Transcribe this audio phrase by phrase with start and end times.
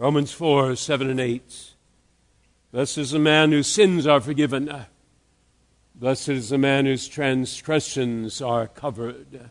[0.00, 1.74] Romans 4 7 and 8.
[2.70, 4.84] Blessed is the man whose sins are forgiven.
[5.96, 9.50] Blessed is the man whose transgressions are covered.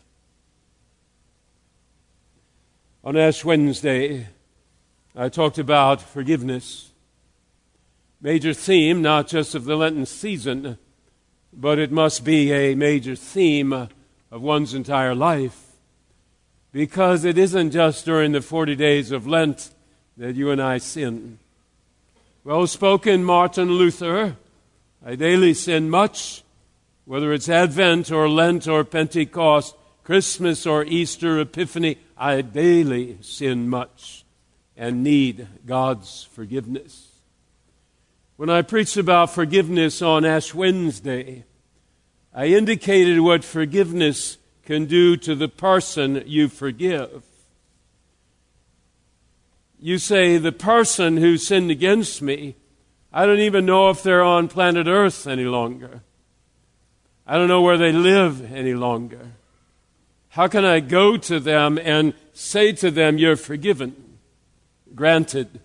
[3.04, 4.28] On Ash Wednesday,
[5.14, 6.92] I talked about forgiveness.
[8.22, 10.78] Major theme, not just of the Lenten season,
[11.52, 15.72] but it must be a major theme of one's entire life.
[16.72, 19.74] Because it isn't just during the 40 days of Lent
[20.18, 21.38] that you and I sin.
[22.42, 24.36] Well spoken Martin Luther,
[25.04, 26.42] I daily sin much,
[27.04, 34.24] whether it's Advent or Lent or Pentecost, Christmas or Easter, Epiphany, I daily sin much
[34.76, 37.06] and need God's forgiveness.
[38.36, 41.44] When I preached about forgiveness on Ash Wednesday,
[42.34, 47.22] I indicated what forgiveness can do to the person you forgive.
[49.80, 52.56] You say, the person who sinned against me,
[53.12, 56.02] I don't even know if they're on planet Earth any longer.
[57.26, 59.32] I don't know where they live any longer.
[60.30, 64.18] How can I go to them and say to them, You're forgiven?
[64.94, 65.60] Granted,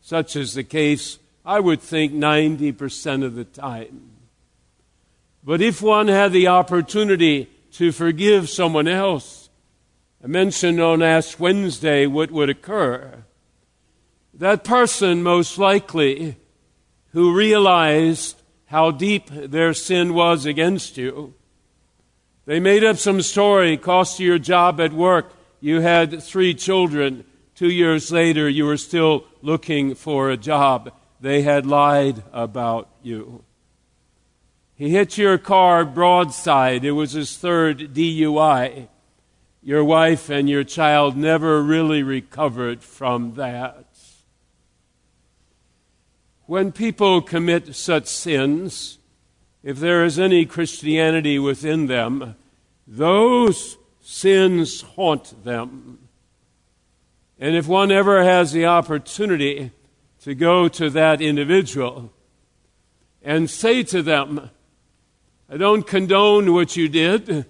[0.00, 4.10] such is the case, I would think 90% of the time.
[5.42, 9.48] But if one had the opportunity to forgive someone else,
[10.22, 13.24] I mentioned on Ash Wednesday what would occur
[14.38, 16.36] that person most likely
[17.12, 21.34] who realized how deep their sin was against you.
[22.46, 25.32] They made up some story, cost you your job at work.
[25.60, 27.24] You had three children.
[27.54, 30.92] Two years later, you were still looking for a job.
[31.20, 33.44] They had lied about you.
[34.74, 36.84] He hit your car broadside.
[36.84, 38.88] It was his third DUI.
[39.62, 43.83] Your wife and your child never really recovered from that.
[46.46, 48.98] When people commit such sins,
[49.62, 52.36] if there is any Christianity within them,
[52.86, 56.00] those sins haunt them.
[57.38, 59.72] And if one ever has the opportunity
[60.20, 62.12] to go to that individual
[63.22, 64.50] and say to them,
[65.48, 67.46] I don't condone what you did,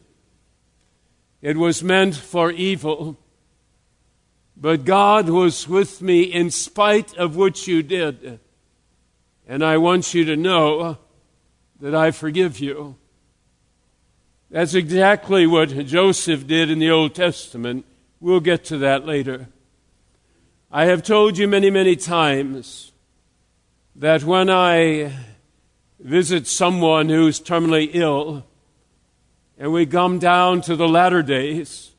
[1.42, 3.18] it was meant for evil,
[4.56, 8.38] but God was with me in spite of what you did.
[9.46, 10.98] And I want you to know
[11.80, 12.96] that I forgive you.
[14.50, 17.84] That's exactly what Joseph did in the Old Testament.
[18.20, 19.48] We'll get to that later.
[20.70, 22.92] I have told you many, many times
[23.96, 25.12] that when I
[26.00, 28.44] visit someone who's terminally ill
[29.58, 31.92] and we come down to the latter days,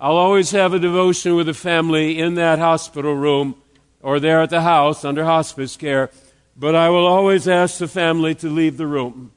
[0.00, 3.54] I'll always have a devotion with the family in that hospital room
[4.00, 6.10] or there at the house under hospice care
[6.56, 9.32] but I will always ask the family to leave the room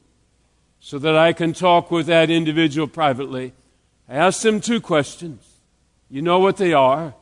[0.80, 3.54] so that I can talk with that individual privately.
[4.08, 5.44] I ask them two questions.
[6.10, 7.16] You know what they are.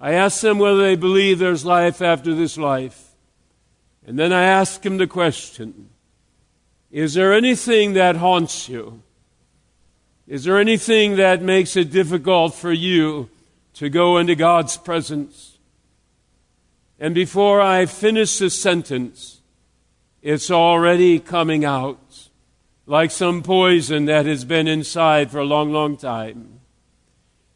[0.00, 3.10] I ask them whether they believe there's life after this life.
[4.06, 5.90] And then I ask them the question
[6.90, 9.02] Is there anything that haunts you?
[10.26, 13.28] Is there anything that makes it difficult for you
[13.74, 15.51] to go into God's presence?
[17.02, 19.40] And before I finish the sentence,
[20.22, 22.28] it's already coming out
[22.86, 26.60] like some poison that has been inside for a long, long time.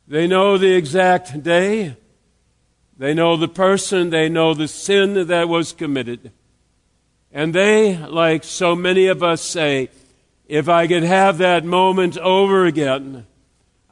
[0.09, 1.97] They know the exact day.
[2.99, 4.11] They know the person.
[4.11, 6.33] They know the sin that was committed.
[7.31, 9.91] And they, like so many of us, say,
[10.49, 13.29] if I could have that moment over again,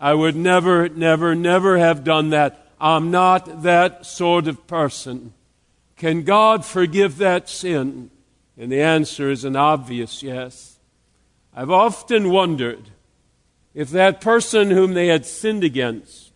[0.00, 2.72] I would never, never, never have done that.
[2.80, 5.32] I'm not that sort of person.
[5.96, 8.10] Can God forgive that sin?
[8.56, 10.78] And the answer is an obvious yes.
[11.54, 12.90] I've often wondered
[13.74, 16.32] if that person whom they had sinned against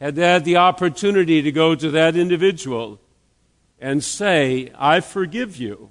[0.00, 3.00] had had the opportunity to go to that individual
[3.80, 5.90] and say, I forgive you,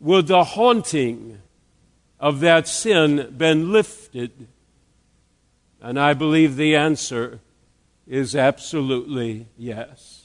[0.00, 1.40] would the haunting
[2.18, 4.48] of that sin been lifted?
[5.80, 7.40] And I believe the answer
[8.06, 10.23] is absolutely yes.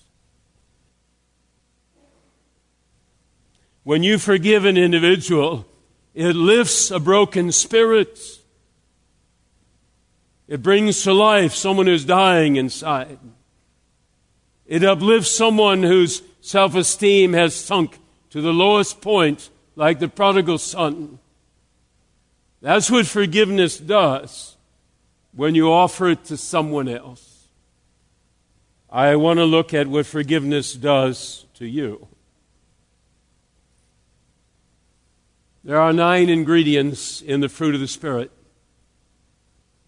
[3.90, 5.66] When you forgive an individual,
[6.14, 8.20] it lifts a broken spirit.
[10.48, 13.18] It brings to life someone who's dying inside.
[14.68, 17.98] It uplifts someone whose self esteem has sunk
[18.30, 21.18] to the lowest point, like the prodigal son.
[22.62, 24.56] That's what forgiveness does
[25.34, 27.48] when you offer it to someone else.
[28.88, 32.08] I want to look at what forgiveness does to you.
[35.64, 38.32] There are nine ingredients in the fruit of the Spirit.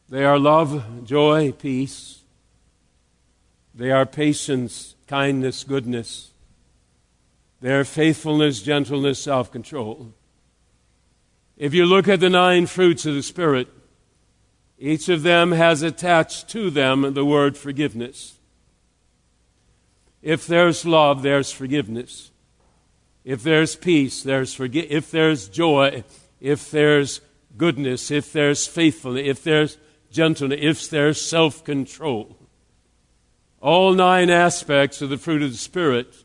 [0.09, 2.19] They are love, joy, peace.
[3.73, 6.31] They are patience, kindness, goodness.
[7.61, 10.13] They are faithfulness, gentleness, self control.
[11.55, 13.67] If you look at the nine fruits of the Spirit,
[14.77, 18.39] each of them has attached to them the word forgiveness.
[20.21, 22.30] If there's love, there's forgiveness.
[23.23, 26.03] If there's peace, there's forgi- if there's joy,
[26.39, 27.21] if there's
[27.57, 29.77] goodness, if there's faithfulness, if there's
[30.11, 32.37] gentleness, if there's self control.
[33.61, 36.15] All nine aspects of the fruit of the Spirit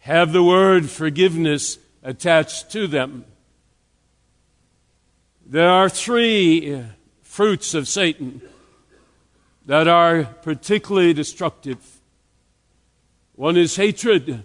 [0.00, 3.24] have the word forgiveness attached to them.
[5.46, 6.82] There are three
[7.22, 8.40] fruits of Satan
[9.66, 12.00] that are particularly destructive.
[13.34, 14.44] One is hatred,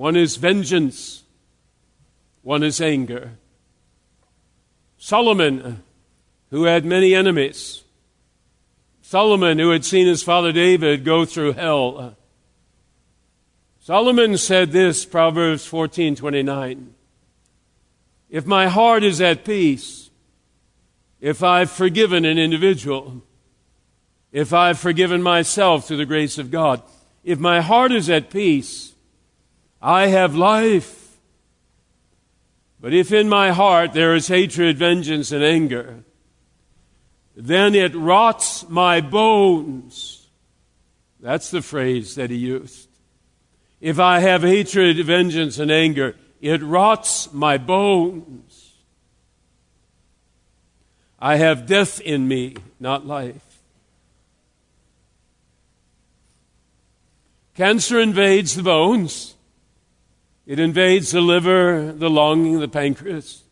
[0.00, 1.24] one is vengeance,
[2.40, 3.32] one is anger.
[4.96, 5.82] Solomon,
[6.48, 7.84] who had many enemies,
[9.02, 12.16] Solomon, who had seen his father David go through hell,
[13.80, 16.94] Solomon said this, Proverbs 14:29.
[18.30, 20.08] If my heart is at peace,
[21.20, 23.22] if I've forgiven an individual,
[24.32, 26.82] if I've forgiven myself through the grace of God,
[27.22, 28.89] if my heart is at peace,
[29.80, 31.18] I have life.
[32.80, 36.04] But if in my heart there is hatred, vengeance, and anger,
[37.36, 40.28] then it rots my bones.
[41.20, 42.88] That's the phrase that he used.
[43.80, 48.74] If I have hatred, vengeance, and anger, it rots my bones.
[51.18, 53.62] I have death in me, not life.
[57.54, 59.34] Cancer invades the bones.
[60.50, 63.44] It invades the liver, the lung, the pancreas.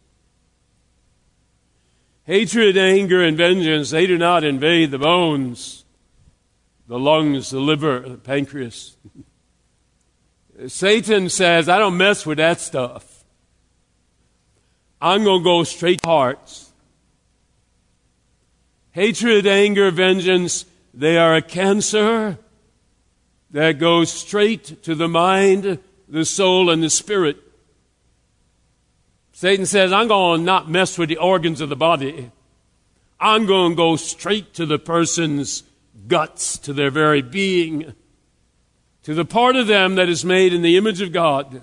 [2.24, 5.84] Hatred, anger, and vengeance, they do not invade the bones,
[6.88, 8.96] the lungs, the liver, the pancreas.
[10.66, 13.22] Satan says, I don't mess with that stuff.
[15.00, 16.72] I'm going to go straight to hearts.
[18.90, 22.40] Hatred, anger, vengeance, they are a cancer
[23.52, 25.78] that goes straight to the mind,
[26.08, 27.36] the soul, and the spirit.
[29.32, 32.30] Satan says, I'm going to not mess with the organs of the body.
[33.20, 35.62] I'm going to go straight to the person's
[36.06, 37.94] guts, to their very being
[39.08, 41.62] to the part of them that is made in the image of God.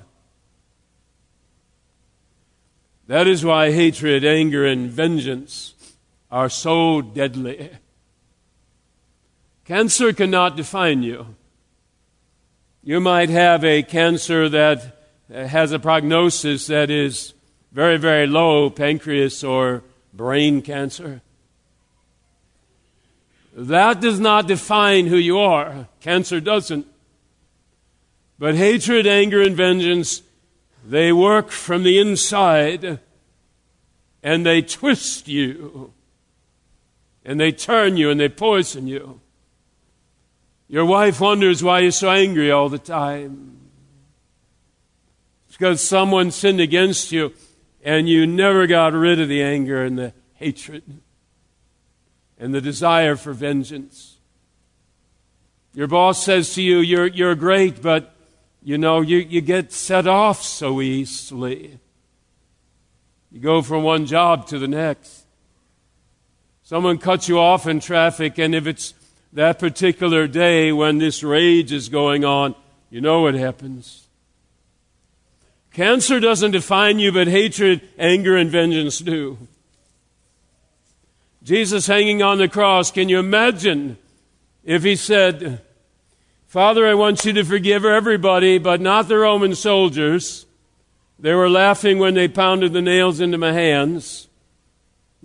[3.06, 5.76] That is why hatred, anger, and vengeance
[6.32, 7.70] are so deadly.
[9.64, 11.36] Cancer cannot define you.
[12.88, 17.34] You might have a cancer that uh, has a prognosis that is
[17.72, 19.82] very, very low, pancreas or
[20.14, 21.24] brain cancer.
[23.56, 25.88] That does not define who you are.
[26.00, 26.86] Cancer doesn't.
[28.38, 30.22] But hatred, anger, and vengeance,
[30.86, 33.00] they work from the inside
[34.22, 35.92] and they twist you
[37.26, 39.22] and they turn you and they poison you.
[40.68, 43.58] Your wife wonders why you're so angry all the time.
[45.48, 47.34] It's because someone sinned against you
[47.84, 50.84] and you never got rid of the anger and the hatred
[52.40, 54.18] and the desire for vengeance.
[55.74, 58.16] Your boss says to you, You're, you're great, but
[58.64, 61.80] you know, you, you get set off so easily.
[63.32, 65.26] You go from one job to the next.
[66.64, 68.94] Someone cuts you off in traffic, and if it's
[69.36, 72.56] that particular day when this rage is going on,
[72.90, 74.08] you know what happens.
[75.74, 79.38] Cancer doesn't define you, but hatred, anger, and vengeance do.
[81.44, 83.98] Jesus hanging on the cross, can you imagine
[84.64, 85.62] if he said,
[86.48, 90.46] Father, I want you to forgive everybody, but not the Roman soldiers.
[91.20, 94.30] They were laughing when they pounded the nails into my hands.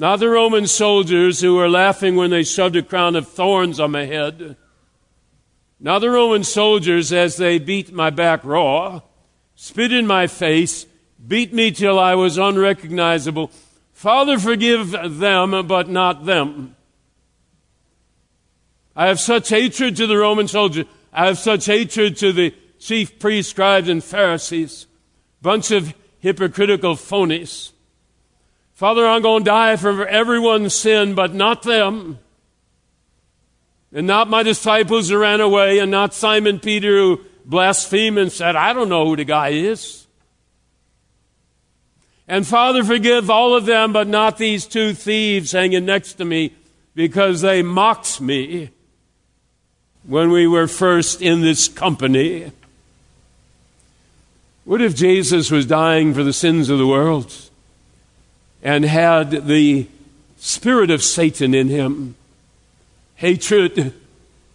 [0.01, 3.91] Not the Roman soldiers who were laughing when they shoved a crown of thorns on
[3.91, 4.57] my head.
[5.79, 9.03] Not the Roman soldiers as they beat my back raw,
[9.57, 10.87] spit in my face,
[11.29, 13.51] beat me till I was unrecognizable.
[13.93, 16.77] Father, forgive them, but not them.
[18.97, 20.87] I have such hatred to the Roman soldiers.
[21.13, 24.87] I have such hatred to the chief priests, scribes, and Pharisees.
[25.43, 27.73] Bunch of hypocritical phonies.
[28.81, 32.19] Father, I'm going to die for everyone's sin, but not them.
[33.93, 38.57] And not my disciples who ran away, and not Simon Peter who blasphemed and said,
[38.57, 40.07] I don't know who the guy is.
[42.27, 46.55] And Father, forgive all of them, but not these two thieves hanging next to me
[46.95, 48.71] because they mocked me
[50.05, 52.51] when we were first in this company.
[54.65, 57.50] What if Jesus was dying for the sins of the world
[58.63, 59.87] and had the
[60.39, 62.15] spirit of Satan in him?
[63.17, 63.95] Hatred,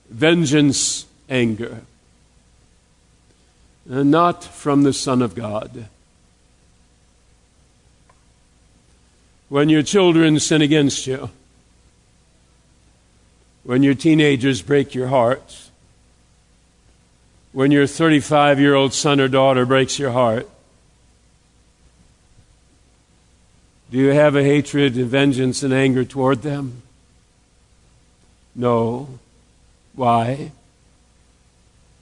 [0.09, 1.81] vengeance, anger.
[3.89, 5.87] And not from the Son of God.
[9.49, 11.29] When your children sin against you,
[13.63, 15.69] when your teenagers break your heart,
[17.51, 20.49] when your 35 year old son or daughter breaks your heart?
[23.95, 26.81] Do you have a hatred and vengeance and anger toward them?
[28.53, 29.07] No.
[29.93, 30.51] Why?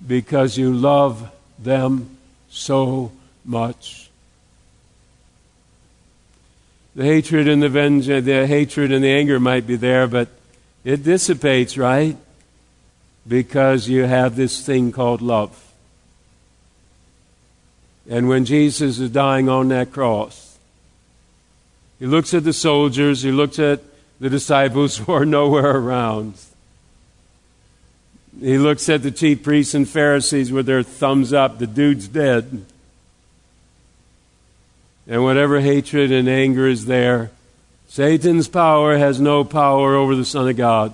[0.08, 2.18] Because you love them
[2.50, 3.12] so
[3.46, 4.10] much.
[6.96, 10.30] The hatred and the vengeance, the hatred and the anger might be there, but
[10.84, 12.18] it dissipates, right?
[13.28, 15.72] Because you have this thing called love.
[18.10, 20.53] And when Jesus is dying on that cross,
[22.04, 23.80] he looks at the soldiers, he looks at
[24.20, 26.34] the disciples who are nowhere around.
[28.42, 31.60] He looks at the chief priests and Pharisees with their thumbs up.
[31.60, 32.66] The dude's dead.
[35.08, 37.32] And whatever hatred and anger is there,
[37.88, 40.92] Satan's power has no power over the Son of God.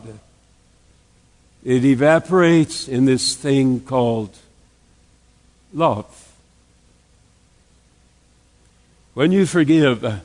[1.63, 4.37] It evaporates in this thing called
[5.73, 6.31] love.
[9.15, 10.21] When you forgive,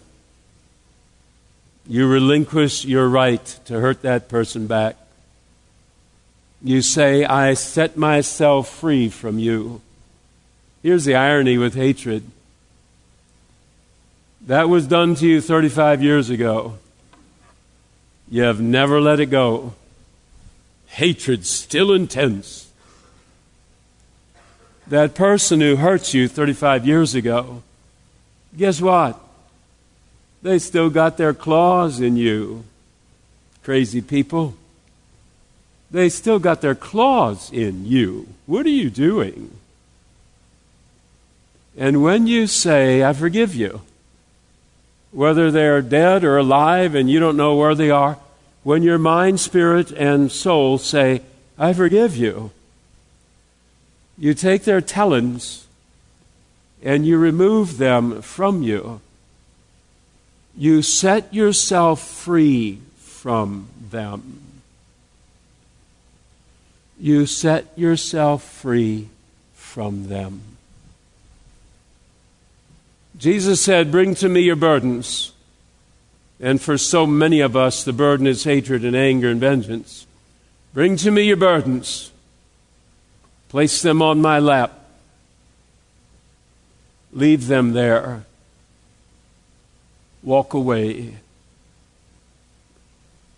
[1.86, 4.96] you relinquish your right to hurt that person back.
[6.62, 9.82] You say, I set myself free from you.
[10.82, 12.30] Here's the irony with hatred
[14.46, 16.74] that was done to you 35 years ago.
[18.30, 19.72] You have never let it go.
[20.86, 22.70] Hatred still intense.
[24.86, 27.62] That person who hurts you 35 years ago,
[28.56, 29.18] guess what?
[30.44, 32.64] They still got their claws in you.
[33.62, 34.54] Crazy people.
[35.90, 38.28] They still got their claws in you.
[38.44, 39.56] What are you doing?
[41.78, 43.80] And when you say, I forgive you,
[45.12, 48.18] whether they're dead or alive and you don't know where they are,
[48.64, 51.22] when your mind, spirit, and soul say,
[51.58, 52.50] I forgive you,
[54.18, 55.66] you take their talons
[56.82, 59.00] and you remove them from you.
[60.56, 64.40] You set yourself free from them.
[66.98, 69.08] You set yourself free
[69.54, 70.42] from them.
[73.16, 75.32] Jesus said, Bring to me your burdens.
[76.40, 80.06] And for so many of us, the burden is hatred and anger and vengeance.
[80.72, 82.10] Bring to me your burdens.
[83.48, 84.72] Place them on my lap.
[87.12, 88.24] Leave them there.
[90.24, 91.18] Walk away.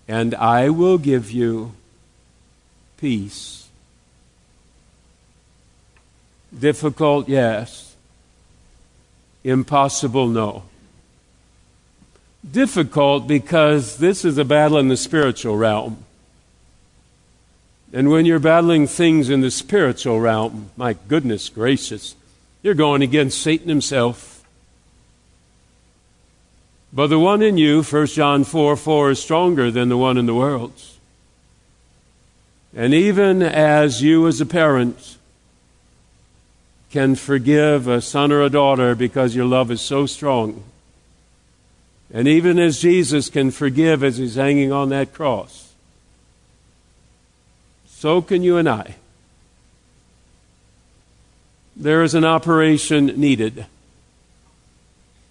[0.08, 1.74] And I will give you
[2.96, 3.68] peace.
[6.58, 7.86] Difficult, yes
[9.46, 10.64] Impossible, no.
[12.50, 16.04] Difficult because this is a battle in the spiritual realm.
[17.92, 22.16] And when you're battling things in the spiritual realm, my goodness gracious,
[22.64, 24.35] you're going against Satan himself.
[26.92, 30.26] But the one in you, 1 John 4 4, is stronger than the one in
[30.26, 30.72] the world.
[32.74, 35.16] And even as you, as a parent,
[36.90, 40.62] can forgive a son or a daughter because your love is so strong.
[42.12, 45.74] And even as Jesus can forgive as he's hanging on that cross,
[47.86, 48.96] so can you and I.
[51.74, 53.66] There is an operation needed.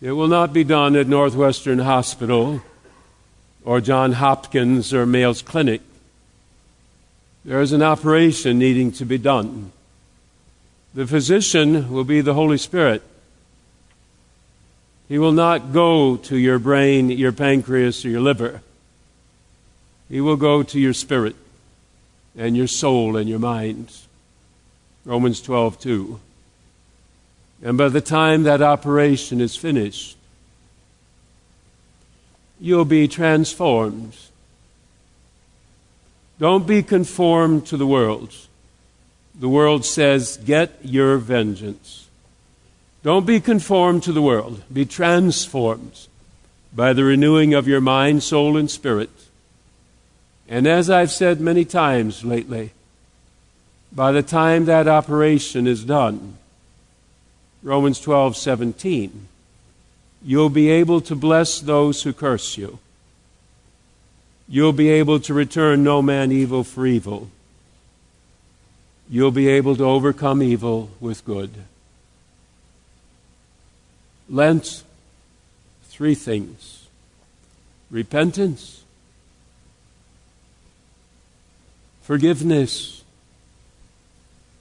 [0.06, 2.62] It will not be done at Northwestern Hospital
[3.64, 5.82] or John Hopkins or Mayo's Clinic.
[7.44, 9.72] There is an operation needing to be done.
[10.94, 13.02] The physician will be the Holy Spirit.
[15.10, 18.62] He will not go to your brain, your pancreas, or your liver.
[20.08, 21.36] He will go to your spirit
[22.38, 23.92] and your soul and your mind.
[25.04, 26.20] Romans 12, 2.
[27.64, 30.18] And by the time that operation is finished,
[32.60, 34.16] you'll be transformed.
[36.40, 38.34] Don't be conformed to the world.
[39.38, 42.08] The world says, Get your vengeance.
[43.04, 44.64] Don't be conformed to the world.
[44.72, 46.08] Be transformed
[46.74, 49.10] by the renewing of your mind, soul, and spirit.
[50.48, 52.72] And as I've said many times lately,
[53.92, 56.38] by the time that operation is done,
[57.66, 59.28] Romans 12, 17,
[60.24, 62.78] you'll be able to bless those who curse you.
[64.48, 67.32] You'll be able to return no man evil for evil.
[69.10, 71.50] You'll be able to overcome evil with good.
[74.30, 74.84] Lent,
[75.86, 76.86] three things
[77.90, 78.84] repentance,
[82.04, 83.04] forgiveness,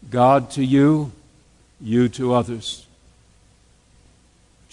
[0.08, 1.12] God to you,
[1.82, 2.86] you to others.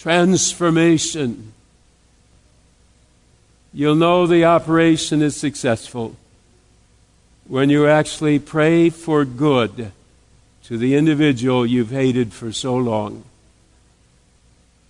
[0.02, 1.52] Transformation.
[3.72, 6.16] You'll know the operation is successful
[7.46, 9.92] when you actually pray for good
[10.64, 13.22] to the individual you've hated for so long.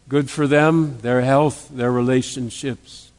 [0.08, 3.10] Good for them, their health, their relationships.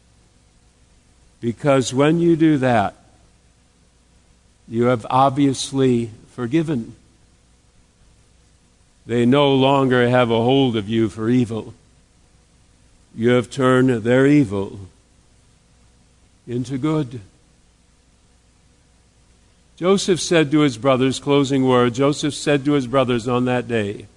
[1.42, 2.96] Because when you do that,
[4.68, 6.96] you have obviously forgiven.
[9.06, 11.76] They no longer have a hold of you for evil.
[13.16, 14.80] You have turned their evil
[16.48, 17.22] into good.
[19.76, 24.08] Joseph said to his brothers, closing word, Joseph said to his brothers on that day,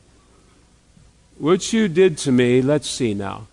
[1.38, 3.46] What you did to me, let's see now.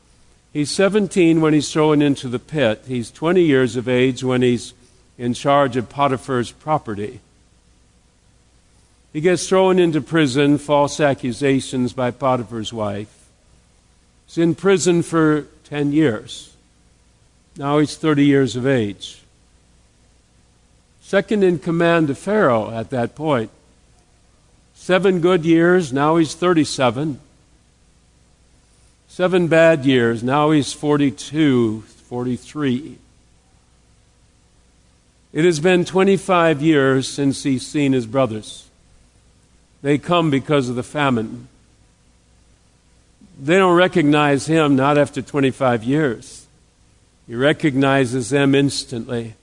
[0.52, 2.84] He's 17 when he's thrown into the pit.
[2.88, 4.74] He's 20 years of age when he's
[5.18, 7.20] in charge of Potiphar's property.
[9.12, 13.23] He gets thrown into prison, false accusations by Potiphar's wife.
[14.34, 16.56] He's in prison for 10 years.
[17.56, 19.22] Now he's 30 years of age.
[21.04, 23.52] Second in command to Pharaoh at that point.
[24.74, 27.20] Seven good years, now he's 37.
[29.08, 32.98] Seven bad years, now he's 42, 43.
[35.32, 38.68] It has been 25 years since he's seen his brothers.
[39.84, 41.50] They come because of the famine.
[43.40, 46.46] They don't recognize him not after 25 years.
[47.28, 49.36] He recognizes them instantly.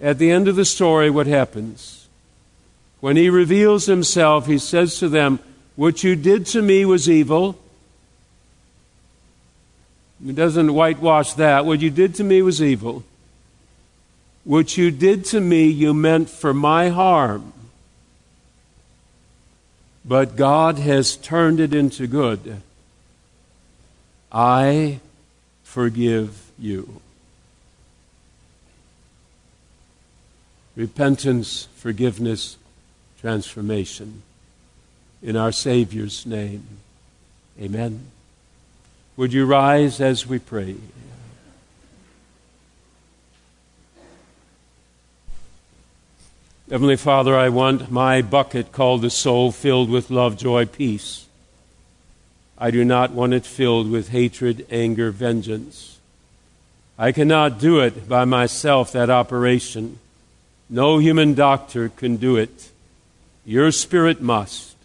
[0.00, 2.06] At the end of the story, what happens?
[3.00, 5.38] When he reveals himself, he says to them,
[5.76, 7.58] What you did to me was evil.
[10.24, 11.64] He doesn't whitewash that.
[11.64, 13.04] What you did to me was evil.
[14.44, 17.52] What you did to me, you meant for my harm.
[20.08, 22.62] But God has turned it into good.
[24.32, 25.00] I
[25.64, 27.02] forgive you.
[30.74, 32.56] Repentance, forgiveness,
[33.20, 34.22] transformation.
[35.22, 36.66] In our Savior's name.
[37.60, 38.06] Amen.
[39.18, 40.76] Would you rise as we pray?
[46.70, 51.24] Heavenly Father, I want my bucket called the soul filled with love, joy, peace.
[52.58, 55.98] I do not want it filled with hatred, anger, vengeance.
[56.98, 59.98] I cannot do it by myself, that operation.
[60.68, 62.68] No human doctor can do it.
[63.46, 64.76] Your Spirit must.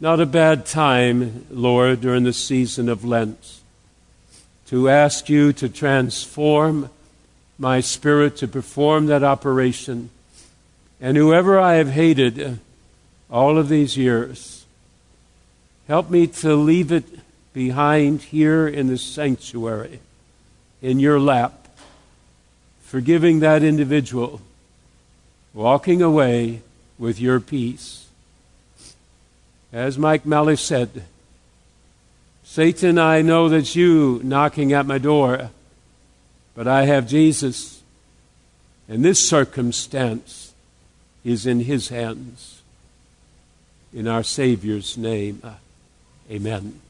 [0.00, 3.60] Not a bad time, Lord, during the season of Lent,
[4.66, 6.90] to ask you to transform
[7.60, 10.10] my spirit to perform that operation
[11.00, 12.50] and whoever I have hated uh,
[13.30, 14.64] all of these years,
[15.88, 17.04] help me to leave it
[17.52, 20.00] behind here in the sanctuary,
[20.82, 21.68] in your lap,
[22.82, 24.40] forgiving that individual,
[25.52, 26.62] walking away
[26.98, 28.08] with your peace.
[29.72, 31.04] As Mike Malley said,
[32.44, 35.50] Satan, I know that you knocking at my door,
[36.54, 37.82] but I have Jesus.
[38.88, 40.43] In this circumstance,
[41.24, 42.62] is in His hands.
[43.92, 45.54] In our Savior's name, uh,
[46.30, 46.80] amen.